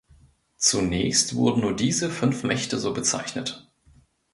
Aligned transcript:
Zunächst 0.57 1.35
wurden 1.35 1.61
nur 1.61 1.75
diese 1.75 2.09
fünf 2.09 2.41
Mächte 2.41 2.79
so 2.79 2.91
bezeichnet. 2.91 3.71